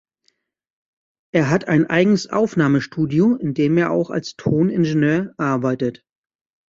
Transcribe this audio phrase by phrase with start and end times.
[1.31, 6.03] Er hat ein eigenes Aufnahmestudio, in dem er auch als Toningenieur arbeitet.